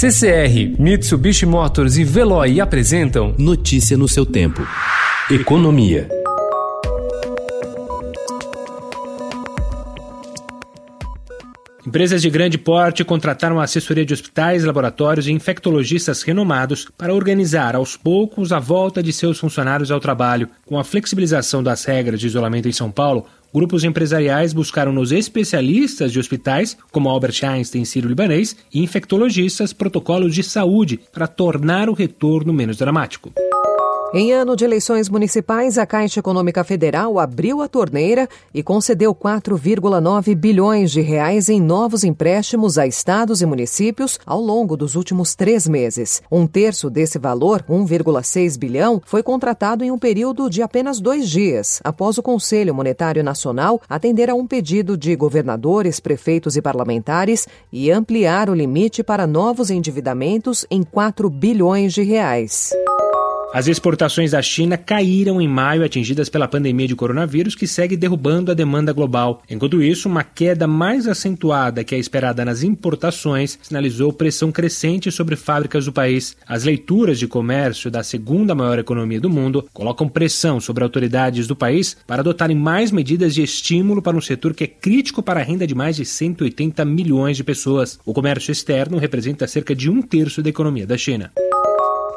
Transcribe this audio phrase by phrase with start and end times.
[0.00, 4.64] CCR, Mitsubishi Motors e Veloy apresentam Notícia no seu tempo.
[5.28, 6.08] Economia.
[11.84, 17.74] Empresas de grande porte contrataram a assessoria de hospitais, laboratórios e infectologistas renomados para organizar
[17.74, 20.48] aos poucos a volta de seus funcionários ao trabalho.
[20.64, 26.12] Com a flexibilização das regras de isolamento em São Paulo, grupos empresariais buscaram nos especialistas
[26.12, 32.52] de hospitais, como Albert Einstein Sírio-Libanês, e infectologistas protocolos de saúde para tornar o retorno
[32.52, 33.32] menos dramático.
[34.14, 40.34] Em ano de eleições municipais, a Caixa Econômica Federal abriu a torneira e concedeu 4,9
[40.34, 45.68] bilhões de reais em novos empréstimos a estados e municípios ao longo dos últimos três
[45.68, 46.22] meses.
[46.32, 51.78] Um terço desse valor, 1,6 bilhão, foi contratado em um período de apenas dois dias,
[51.84, 57.90] após o Conselho Monetário Nacional atender a um pedido de governadores, prefeitos e parlamentares e
[57.90, 62.72] ampliar o limite para novos endividamentos em 4 bilhões de reais.
[63.50, 68.50] As exportações da China caíram em maio, atingidas pela pandemia de coronavírus, que segue derrubando
[68.50, 69.42] a demanda global.
[69.48, 75.34] Enquanto isso, uma queda mais acentuada que a esperada nas importações sinalizou pressão crescente sobre
[75.34, 76.36] fábricas do país.
[76.46, 81.56] As leituras de comércio da segunda maior economia do mundo colocam pressão sobre autoridades do
[81.56, 85.42] país para adotarem mais medidas de estímulo para um setor que é crítico para a
[85.42, 87.98] renda de mais de 180 milhões de pessoas.
[88.04, 91.32] O comércio externo representa cerca de um terço da economia da China.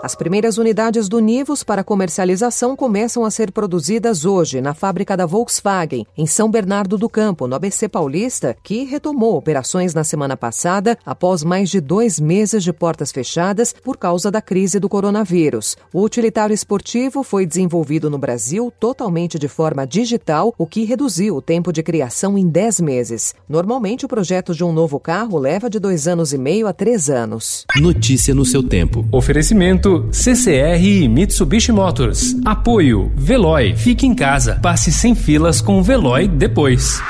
[0.04, 5.28] As primeiras unidades do Nivus para comercialização começam a ser produzidas hoje na fábrica da
[5.28, 10.98] Volkswagen, em São Bernardo do Campo, no ABC Paulista, que retomou operações na semana passada
[11.06, 15.78] após mais de dois meses de portas fechadas por causa da crise do coronavírus.
[15.94, 21.42] O utilitário esportivo foi desenvolvido no Brasil totalmente de forma digital, o que reduziu o
[21.44, 23.36] tempo de criação em 10 meses.
[23.48, 27.08] Normalmente, o projeto de um novo carro leva de dois anos e meio a três
[27.08, 27.68] anos.
[27.80, 29.06] Notícia no seu tempo.
[29.92, 32.36] Oferecimento CCR e Mitsubishi Motors.
[32.46, 33.76] Apoio Veloy.
[33.76, 34.60] Fique em casa.
[34.62, 37.02] Passe sem filas com o Veloy depois.